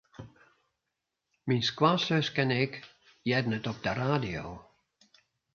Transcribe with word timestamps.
Myn 1.51 1.61
skoansuske 1.71 2.39
en 2.45 2.51
ik 2.63 2.73
hearden 3.27 3.57
it 3.59 3.69
op 3.71 3.79
de 3.85 3.93
radio. 4.03 4.43